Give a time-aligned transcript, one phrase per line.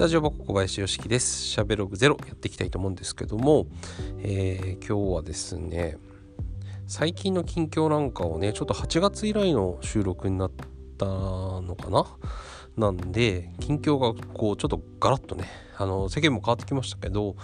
[0.00, 1.42] タジオ箱小林よしきです。
[1.42, 3.66] しゃべログゼロやっていきたいと思うんですけども、
[4.20, 5.98] えー、今日はですね、
[6.86, 10.50] 最近の近況なんかをね、ちょっと8月以来の収録になっ
[10.96, 12.06] たのかな？
[12.78, 15.44] なんで、近況がこう、ちょっとガラッとね、
[15.76, 17.36] あの、世間も変わってきましたけど、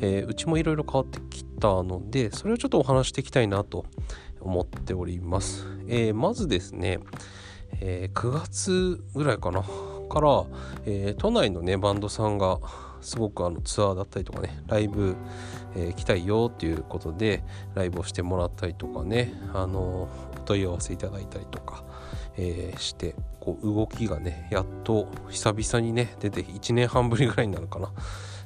[0.00, 3.86] えー、うちもいろいろ変わってきたので、それをちょっとお話していきたいなと
[4.40, 5.66] 思っております。
[5.88, 7.00] えー、まずですね、
[7.80, 9.64] え9月ぐらいかな
[10.04, 10.44] から、
[10.86, 12.58] えー、都内のねバンドさんが
[13.00, 15.14] すごくあのツアーだったりとかねライブ、
[15.76, 17.44] えー、来たいよっていうことで
[17.74, 20.08] ライブをしてもらったりとかねあのお
[20.44, 21.84] 問い合わせいただいたりとか、
[22.36, 27.90] えー、してこう動きがねやっと久々にね出て1年半ぶりぐらいになるかな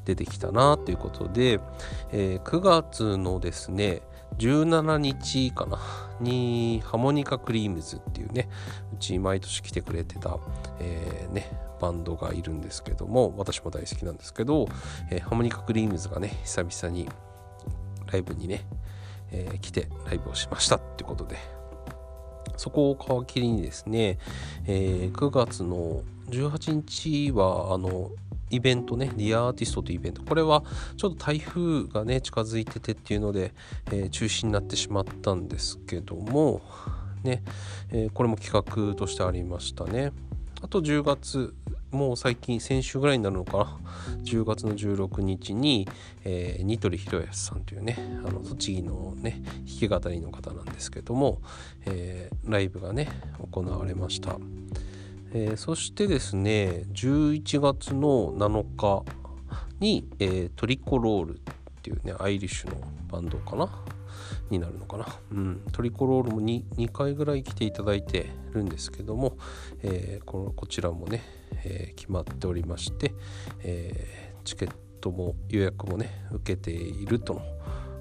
[0.04, 1.60] 出てきたなっていうことで、
[2.12, 4.02] えー、9月のですね
[4.38, 5.78] 17日かな。
[6.20, 8.48] にハモニカクリームズっていうね
[8.92, 10.38] うち毎年来てくれてた、
[10.80, 14.68] えー、ねバンドがいるんですけども私も大好きなんですけど、
[15.10, 17.08] えー、ハモニカクリームズがね久々に
[18.10, 18.66] ライブにね、
[19.30, 21.36] えー、来てライブをしましたってことで。
[22.56, 24.18] そこを皮切りにですね、
[24.66, 28.10] えー、9月の18日はあの
[28.50, 30.22] イベントね、リアアーティストというイベント。
[30.22, 30.62] これは
[30.96, 33.52] ちょっと台風がね、近づいててっていうので、
[33.86, 36.62] えー、中止になってしまったんですけども、
[37.22, 37.42] ね、
[37.90, 40.12] えー、これも企画としてありましたね。
[40.60, 41.54] あと10月、
[41.90, 43.78] もう最近、先週ぐらいになるのかな
[44.24, 45.88] ？10月の16日に、
[46.24, 51.40] えー、ニトリ広康さんというね、あの栃木のね、弾き語りの方なんですけども、
[51.86, 53.08] えー、ライブがね、
[53.52, 54.36] 行われました。
[55.32, 59.04] えー、そしてですね11月の7日
[59.80, 61.40] に、えー、トリコロールっ
[61.82, 63.68] ていうねアイリッシュのバンドかな？
[64.50, 69.36] になるのかな、うん、トリコロールも 2, 2回ぐらい来ていただいてるんですけども、
[69.82, 71.22] えー、こちらもね、
[71.64, 73.14] えー、決まっておりまして、
[73.62, 77.42] えー、チケットも予約もね受けているとの、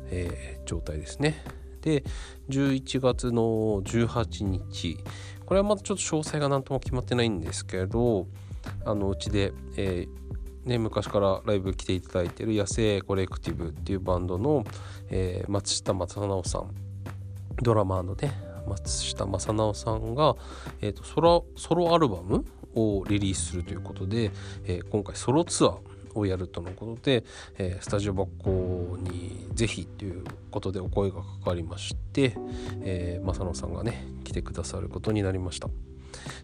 [0.09, 1.43] え状態ですね。
[1.81, 2.03] で
[2.49, 4.97] 11月の18日。
[5.45, 8.27] これはまだちょっと詳細が何とも決まってないんですけど
[8.83, 14.65] あのうちで、えー、ね、昔からライブ来ていただいてる野生コレクティブっていうバンドの、
[15.09, 16.75] えー、松下正直さん。
[17.63, 18.33] ドラマーのね
[18.67, 20.35] 松下正直さんが、
[20.81, 22.45] えーと、ソロソロアルバム
[22.75, 24.31] をリリースするということで、
[24.65, 27.23] えー、今回ソロツアーをやるとのことで、
[27.57, 32.35] えー、スタジオ箱にぜひということでお声がかかりまして、
[32.81, 35.69] えー、正野さんがね来てくださることになりました。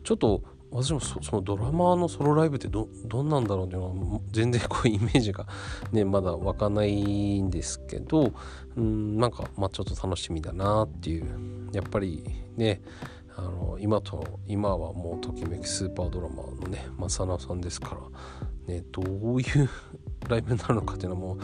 [0.04, 5.48] ちょっと私もそのドラマーのソロライブってどどんなんだろうっていうのは全然こうイメージが
[5.92, 8.34] ねまだ湧かないんですけど
[8.76, 11.64] うんなんかまあちょっと楽しみだなっていう。
[11.74, 12.24] やっぱり
[12.56, 12.82] ね
[13.36, 18.02] あの今と今はもうときめきスーパードラマのね正野さんですから
[18.68, 19.70] ね、どういう
[20.30, 21.38] ライブになるのかっていうのはもう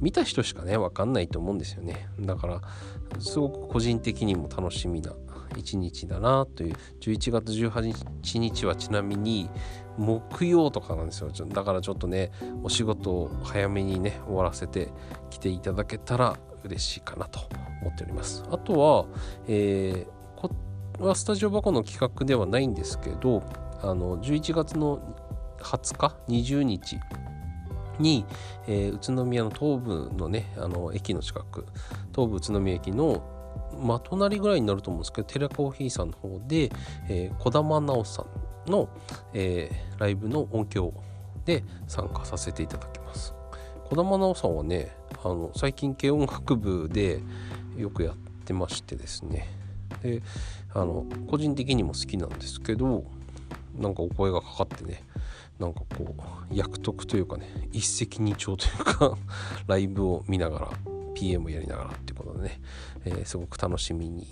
[0.00, 2.08] 見た人しかね分かんないと思うんですよね。
[2.20, 2.60] だから
[3.18, 5.12] すごく個人的にも楽しみな
[5.56, 6.74] 一日だなという。
[7.00, 9.50] 11月18日はちなみに
[9.98, 11.30] 木曜とかなんですよ。
[11.30, 12.30] だからちょっとね
[12.62, 14.88] お仕事を早めにね終わらせて
[15.30, 17.40] 来ていただけたら嬉しいかなと
[17.82, 18.44] 思っております。
[18.50, 19.06] あとは、
[19.46, 20.50] えー、こ
[20.98, 23.42] はスタジオ箱の企画ではないんですけど
[23.82, 25.00] あの11月の
[25.62, 27.00] 20日？20日。
[27.98, 28.24] に、
[28.66, 31.66] えー、宇都宮の東部のねあの駅の近く。
[32.14, 33.22] 東武宇都宮駅の
[33.78, 36.70] まあ、隣ぐらいになると思うんですけどテラコーヒーさんの方で、
[37.08, 38.24] えー、小玉直さ
[38.66, 38.88] んの、
[39.32, 40.92] えー、ライブの音響
[41.44, 43.34] で参加させていただきます。
[43.84, 47.20] 小玉直さんはねあの最近軽音楽部で
[47.76, 49.48] よくやってましてですね。
[50.02, 50.22] で
[50.74, 53.04] あの個人的にも好きなんですけど
[53.76, 55.02] なんかお声がかかってね
[55.58, 56.14] なんかこ
[56.50, 59.16] う役得というかね一石二鳥というか
[59.66, 60.68] ライブを見ながら
[61.14, 62.60] PM やりながらっていうことでね、
[63.04, 64.26] えー、すごく楽しみに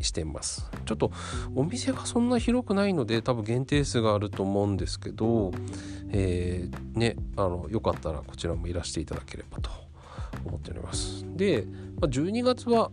[0.00, 0.70] してます。
[0.84, 1.10] ちょっと
[1.54, 5.52] お店がそんな広くないので多分限定数があると思うんですけど、
[6.10, 9.70] えー、ねあのよかったらこちらもいらしていただければと
[10.44, 11.24] 思っております。
[11.36, 11.66] で、
[12.00, 12.90] ま、12月は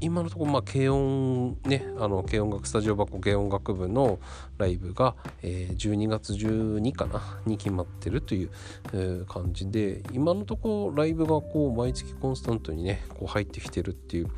[0.00, 4.18] 今のところまあ軽音ねあの軽音楽スタジオ箱軽音楽部の
[4.58, 8.50] ライブが、えー、12月12かなに決まってるという、
[8.92, 14.28] えー、感じで今のところライブがこう毎月コンスタントにねこう入ってきてるっていう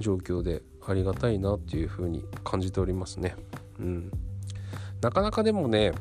[0.00, 3.36] 状況でありがたいなっていうふうに感じておりますね。
[3.78, 4.10] うん、
[5.00, 5.92] なかなかでもね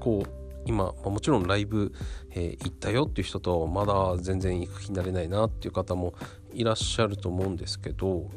[0.00, 1.92] こう今、もちろんライブ、
[2.30, 6.14] えー、行ったよっていう人とまだ全然行く気になれないなっていう方も
[6.54, 8.30] いらっしゃると思うんですけど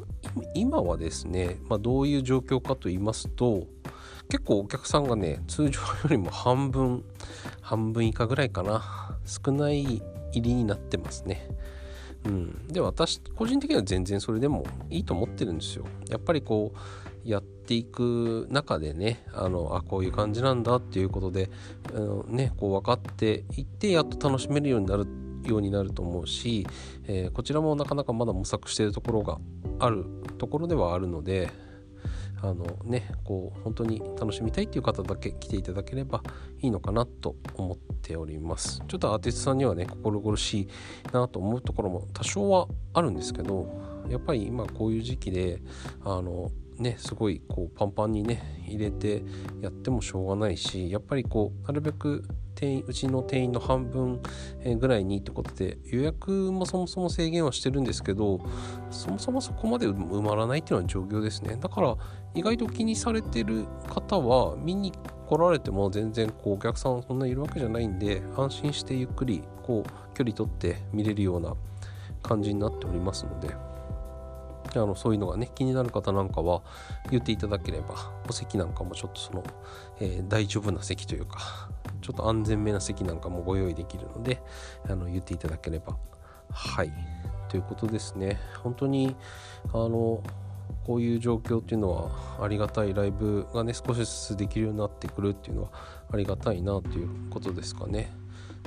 [0.54, 3.66] 今はですね、まあ、どういう状況かと言いますと
[4.28, 7.04] 結構お客さんがね通常よりも半分
[7.60, 10.02] 半分以下ぐらいかな少ない入
[10.32, 11.48] りになってますね。
[12.24, 15.84] うん、で私個人的には全然それでもいいと思ってるんですよ。
[16.08, 21.50] やっぱりこうやっていく中でねあのあこういう感じなんだっていうことで、
[21.94, 26.66] あのね、こう分かっていってやっと楽しめるようになるってようになると思うし、
[27.06, 29.38] えー、こちらもなかなかまだ模索しているところが
[29.78, 30.04] ある
[30.38, 31.50] ところではあるので
[32.42, 36.22] あのねこう本当に楽しみたいっていう方だけ来ていただければ
[36.60, 38.82] いいのかなと思っております。
[38.86, 40.68] ちょっとアーティストさんにはね心苦しい
[41.12, 43.68] なと思うところも多少はあるんですけど
[44.08, 45.60] やっぱり今こういう時期で
[46.04, 49.22] あのねすごいこうパンパンにね入れて
[49.60, 52.24] やってもしょうがないしやっぱりこうなるべく
[52.54, 54.20] 定員うちの定員の半分
[54.78, 58.40] ぐらいにってことで予約もそもそも制限はしてるんですけど
[58.90, 61.96] そもそもそこまで埋まらないっていうのは状況ですねだから
[62.34, 64.92] 意外と気にされてる方は見に
[65.26, 71.54] 来られても全然こうお客さんそんないるわけじゃないんで安心してゆっくりこう距離取って見れるような
[72.22, 73.65] 感じになっておりますので。
[74.78, 76.62] あのそういうのがね気になる方なんかは
[77.10, 79.44] 言っていただければお席なんかもちょっとその、
[80.00, 81.68] えー、大丈夫な席というか
[82.00, 84.40] ちょっと安全めな席なんかもご用意できるので
[84.88, 85.96] あの言っていただければ。
[86.50, 86.92] はい。
[87.48, 88.38] ということですね。
[88.62, 89.16] 本当に
[89.72, 90.22] あの
[90.84, 95.70] こういう状況っていうのはありがたいライブがね少しずつできるようになってくるっていうのは
[96.12, 98.12] ありがたいなということですかね。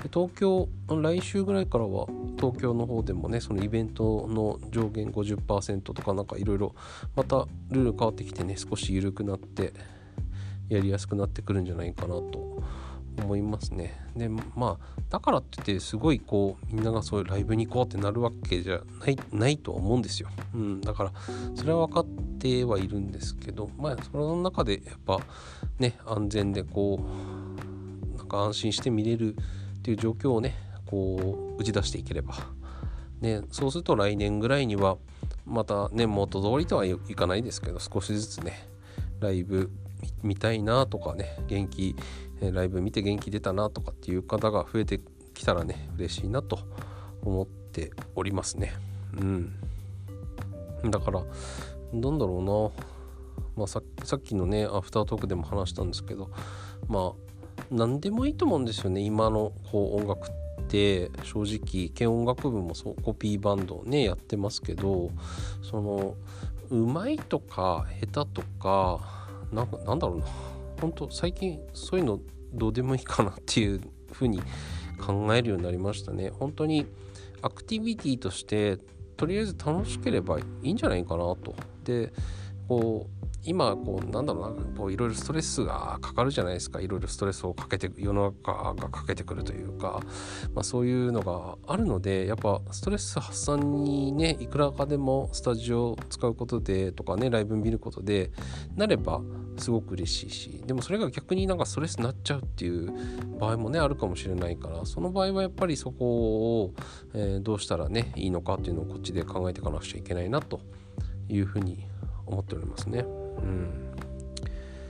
[0.01, 2.07] で東京来週ぐらいからは
[2.37, 6.75] 東京の方でもねそのイベントの上限50%とかなんかいろいろ
[7.15, 9.73] またルール変わってきてね少し緩くなって
[10.69, 12.63] やりやすくなってくるんじゃないかなと
[13.17, 13.99] 思いますね。
[14.15, 14.77] でまあ
[15.09, 20.29] だからって言ってすごいこうみんながそういうライブに行こうってなるわけじゃないないとは思うんですよ。
[20.53, 21.11] うん、だから
[21.55, 22.05] それは分かっ
[22.39, 25.19] てはいるんですけどまあその中でやっぱ
[25.79, 26.99] ね安全でこ
[28.13, 29.35] うなんか安心して見れる
[29.79, 30.55] っていう状況をね
[30.85, 32.35] こう打ち出していければ、
[33.21, 34.97] ね、そうすると来年ぐらいには
[35.45, 38.67] またね元通りとはいかないですけど少しずつね
[39.19, 39.71] ライブ
[40.23, 41.95] 見たいなとかね元気
[42.41, 45.01] ライブ見て元気出たなとかっていう方が増えて
[45.33, 46.59] きたらね嬉しいなと
[47.21, 48.73] 思っておりますね。
[49.17, 49.53] うん。
[50.85, 51.21] だから
[51.93, 52.85] なんだろうな。
[53.57, 56.31] まあさっきのねアフタートークでも話したんですけど
[56.87, 57.28] まあ
[57.71, 59.01] 何でもいいと思うんですよね。
[59.01, 60.39] 今のこう音楽って。
[61.23, 65.09] 正直軽音楽部もそうコピーバンドねやってますけど
[65.63, 66.15] その
[66.69, 68.99] うまいとか下手とか
[69.51, 70.25] なんかなんだろうな。
[70.79, 72.19] 本当最近そういうの
[72.53, 73.81] どうでもいいかなっていう
[74.11, 74.41] ふうに
[75.01, 76.29] 考えるようになりましたね。
[76.29, 76.85] 本当に
[77.41, 78.77] アクティビティとして
[79.17, 81.55] とりあえず楽しければいいんじゃないかなと。
[81.83, 82.13] で
[82.67, 83.18] こう
[83.49, 86.81] 今こうなんだろうなこういろいろストレスがかかるじゃないですか。
[86.81, 90.01] いろいろストレスをかけて世の中がかけてくるというか、
[90.53, 98.29] まあ、そういうのがあるのでやっぱストレス発散にねいくらかでもスタジオを使うことでとかねライブ見ることで
[98.75, 99.19] なれば
[99.57, 100.63] すごく嬉しいし。
[100.67, 102.93] でもそれが逆になんかストレスになっちゃうっていう
[103.39, 106.73] 場合もねあるかもしれないからその場合はやっぱりそこを、
[107.15, 110.61] えー、どうしたらねいいのかっていうのをこっちで考えていかなくちゃいけないなと
[111.29, 111.87] いうふうに
[112.27, 113.18] 思っておりますね。
[113.39, 113.93] うん、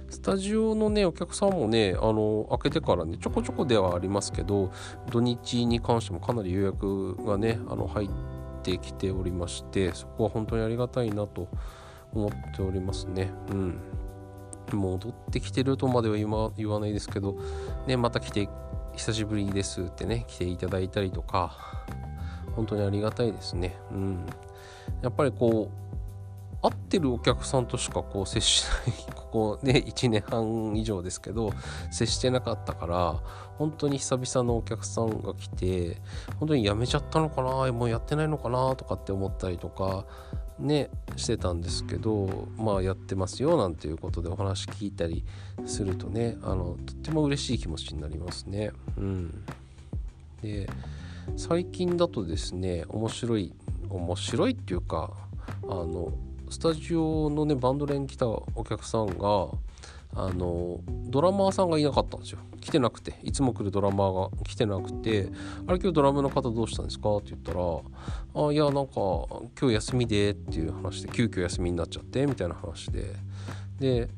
[0.09, 4.71] スタジオのねお客さんもねあの開けてからねちょこちょこではありますけど
[5.11, 8.09] 土日に関してもかなり予約がねあの入っ
[8.63, 11.47] てきておりましてそこは本当にありがたいなと
[12.13, 13.31] 思っておりますね。
[13.51, 13.79] うん
[14.75, 17.37] 戻ってきてるとまでは今言わないですけど、
[17.87, 18.47] ね、また来て
[18.95, 21.57] 久しぶりですってね来ていただいたりとか
[22.55, 23.75] 本当にありがたいですね。
[23.91, 24.25] うん、
[25.01, 25.88] やっぱりこう
[26.61, 31.51] 会ってるお客さんとしかこう接しない ここね1年半以上ですけど
[31.91, 33.21] 接してなかったから
[33.57, 36.01] 本当に久々のお客さんが来て
[36.39, 40.05] 本当に辞めちゃったのかなもうやってないのかなとかって思ったりとか
[40.59, 45.23] ねしてたんですけどまあやってますよなんていうことでお話聞いたり
[45.65, 48.71] するとねあのとっても嬉しい気持ちになりますね。
[48.97, 49.45] うん、
[50.41, 50.69] で
[51.37, 53.53] 最近だとですね面白い
[53.89, 55.11] 面白いっていうか
[55.63, 56.11] あの
[56.49, 59.47] スタジオのねバンド連来たお客さんが
[60.15, 62.39] あのドラマーさんがいなかったんですよ。
[62.59, 65.29] 来てなくていつも来るドラマーが来てなくて
[65.67, 67.59] 「あれ今日ドラムの方どうしたんですか?」って言ったら
[68.47, 68.93] 「あいやなんか
[69.59, 73.15] 今日休みで」っていう話で急遽休みになっちゃってみたいな話で。
[73.79, 74.09] で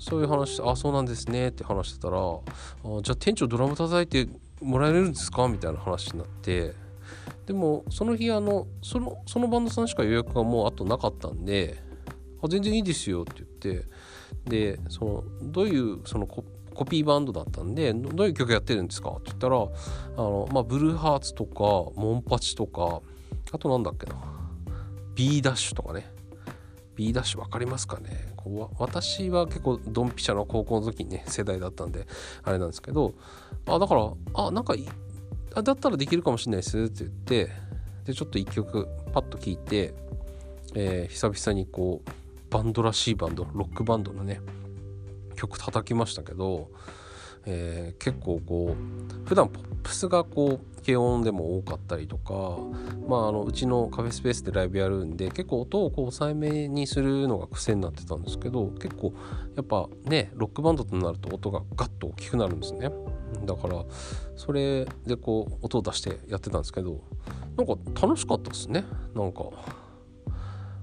[0.00, 2.38] そういう話あそうなんですねって話してたらあ
[3.02, 4.30] じゃあ店長ドラム叩いて
[4.62, 5.48] もらえるんですか？
[5.48, 6.72] みたいな話になって。
[7.48, 11.82] でもその日あのそのそのバンドさんしか予約がもうあとなかったんで
[12.44, 13.88] 「あ全然いいですよ」って言って
[14.44, 16.44] でそのどういうそのコ
[16.84, 19.12] ピーバンドだったんでどういう曲やってるんですか？
[19.12, 19.66] って言ったらあ
[20.16, 21.60] の、まあ、ブルーハーツとか
[21.98, 23.00] モンパチとか
[23.50, 24.16] あとなんだっけな
[25.14, 26.12] ？B ダッシュとかね。
[26.96, 28.34] B ダッシュ分かりますかね？
[28.36, 32.06] こう私は結構ドンピシャの高校の時にね世代だったんで
[32.42, 33.14] あれなんですけど
[33.66, 34.74] あだからあなんか
[35.58, 37.50] あだったらできるかもしれないですって言って
[38.04, 39.92] でちょっと一曲パッと聴いて、
[40.74, 42.10] えー、久々にこう
[42.50, 44.40] バンドらしいバンドロックバンドのね
[45.34, 46.70] 曲叩きましたけど、
[47.50, 52.58] えー、結構こう普段ポップスがこう軽音でも多かったりとか、
[53.08, 59.14] まあ、あのうちのカフェスペースでライブやるんで結構音をこう抑えめにするのが癖になってたんですけど結構
[59.56, 62.90] やっぱねロックバンドとなると音がガッと大きくなるんですね。
[63.44, 63.84] だから
[64.36, 67.02] それでこう音を出してやってたんですけど
[67.56, 68.84] なんか楽しかったですね。
[69.14, 69.44] なんか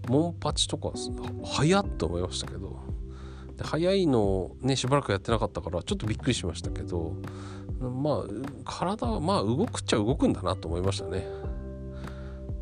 [0.07, 0.91] モンパチとか
[1.43, 2.79] 早っと思いましたけど。
[3.63, 7.13] 早いのをねしばらくやってなかったからちょっとびっくりしましたけど
[7.79, 11.25] まあ体はまあ動くっちゃ動くんだなと思いましたね。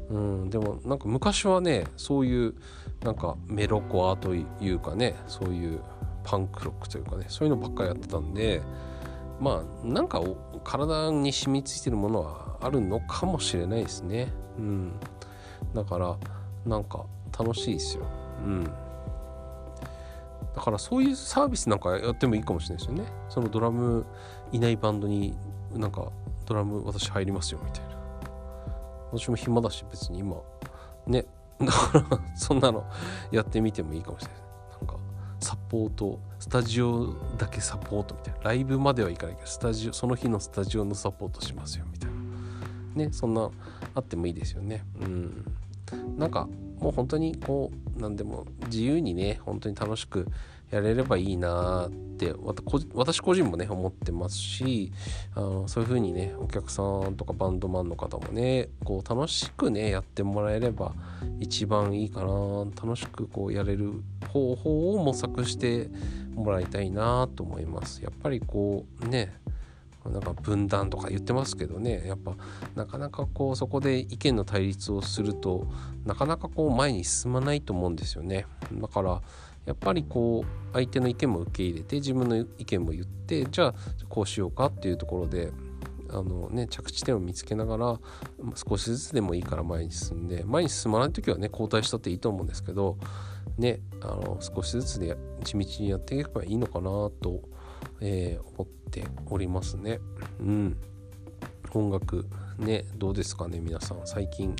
[0.10, 2.54] うんでもなんか昔はねそういう
[3.02, 5.82] なんかメロコアというかねそういう
[6.24, 8.62] パンクロックというかねそういうのばっかりやってたんで
[9.40, 10.22] まあなんか
[10.64, 14.32] 体に染みついてるものはあるのかもしれないですね。
[14.58, 14.94] うん。
[15.74, 16.18] だから
[16.66, 17.06] なんか
[17.38, 18.06] 楽しいですよ。
[18.46, 18.72] うん。
[20.56, 23.12] だからそういうサービスなんかやってもいいかもしれないですよね。
[23.30, 24.06] そのドラム
[24.52, 25.36] いないバンドに
[25.74, 26.12] なんか
[26.46, 27.98] ドラム私入りますよみたいな。
[29.12, 30.38] 私も暇だし別に今
[31.08, 31.26] ね。
[31.60, 32.86] だからそんなの
[33.32, 34.42] やってみてもいいかもしれない。
[34.80, 34.96] なんか
[35.40, 38.40] サポートスタジオだけサポートみたいな。
[38.44, 43.06] ライブまではいかないけどスタジオその日のスタジオのサポートしますよみたいな。
[43.06, 43.50] ねそんな
[43.96, 44.86] あってもいいですよね。
[45.02, 45.46] うん。
[46.18, 46.48] なんか
[46.84, 50.28] もう本当にこう何でも自由にね本当に楽しく
[50.70, 52.34] やれればいいなって
[52.94, 54.92] 私個人もね思ってますし
[55.34, 60.94] あのそういう風にねお客さんとかバンドマンの方もねこう楽しくねやってもらえれば
[61.40, 63.94] 一番いいかな楽しくこうやれる
[64.28, 65.90] 方法を模索して
[66.36, 68.04] もらいたいなと思います。
[68.04, 69.32] やっぱりこうね
[70.10, 72.04] なんか分断とか言ってますけどね。
[72.06, 72.36] やっぱ
[72.76, 75.68] なかなかこうそこで意見の対立をすると
[76.06, 78.46] なかなかこう前に進まないと思うんですよね。
[78.74, 79.22] だから
[79.66, 83.76] やっぱりこう相手の意見も受け入れて自分の意見も言ってじゃあ
[84.10, 85.52] こうしようかっていうところで
[86.10, 88.00] あのね着地点を見つけながら
[88.56, 92.98] 少しずつでもいいから前に進んで前に進まない時はね交代したっていいと思うんですけど
[93.58, 96.90] ねあの少しずつで地道にやっていけばいいのかな
[97.22, 97.42] と
[98.04, 100.00] えー、思っておりますね。
[100.40, 100.78] うん。
[101.74, 102.28] 音楽
[102.60, 104.02] ね、どうですかね皆さん。
[104.06, 104.56] 最近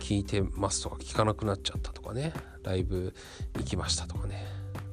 [0.00, 2.32] 聴いてますとか聴かなくなっちゃったとかね。
[2.64, 3.14] ライブ
[3.56, 4.44] 行きましたとかね。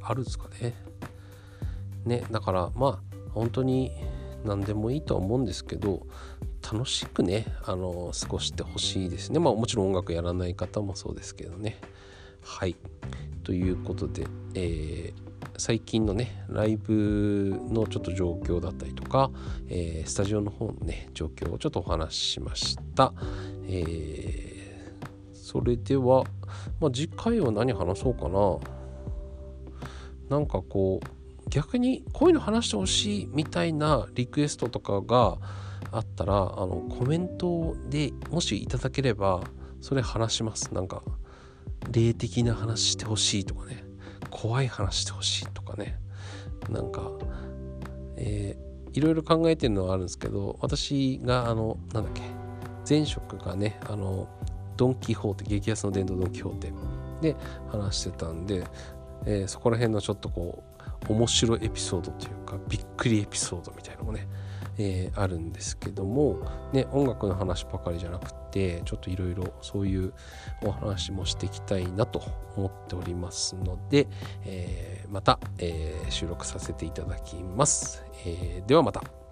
[0.04, 0.76] あるんですかね。
[2.06, 3.00] ね、だからまあ
[3.32, 3.92] 本当に
[4.44, 6.06] 何でもいいとは思うんですけど
[6.62, 11.78] 楽しくねあの過ごしてほしいですねまあもちろん音楽やらない方もそうですけどね
[12.44, 12.76] はい
[13.44, 15.33] ということで、えー、
[15.66, 19.32] 最近のねライブのちょっと状況だったりとか、
[19.70, 23.14] えー、スタジオの方のね状況をちょっとお話ししました、
[23.70, 26.26] えー、それでは、
[26.82, 28.58] まあ、次回は何話そうかな。
[30.38, 35.38] なんかこう逆にこういうの話してほしいみたいなリクエストとかが
[35.94, 39.42] あったらあのコメントでもしいただければ
[39.80, 40.74] それ話します。
[40.74, 41.04] なんか
[41.90, 43.83] 霊的な話してほしいとかね。
[44.34, 46.00] 怖い話してほしいとかね。
[46.70, 47.12] なんか、
[48.18, 52.22] えー、いろいろ考えてるのはあるんですけど私があのなんだっけ
[52.90, 54.28] 前職がねあの
[54.78, 56.74] ドン・キホーテ激安の伝統ドン・キホーテ
[57.22, 57.36] で
[57.70, 58.64] 話してたんで、
[59.26, 60.64] えー、そこら辺のちょっとこ
[61.10, 64.28] う面白いエピソードというかびっくりエピソードみたいなのもね
[64.78, 66.40] えー、あるんですけども、
[66.74, 70.14] ね、音楽の話ばかりじゃなくてちょっといろいろそういう
[70.64, 72.22] お話もしていきたいなと
[72.56, 74.08] 思っておりますので、
[74.46, 79.23] えー、また、えー、収録させていただきます、えではまた。